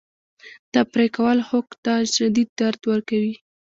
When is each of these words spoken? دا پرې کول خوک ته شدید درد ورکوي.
دا 0.73 0.81
پرې 0.91 1.07
کول 1.15 1.39
خوک 1.47 1.67
ته 1.83 1.93
شدید 2.15 2.49
درد 2.59 2.81
ورکوي. 2.91 3.33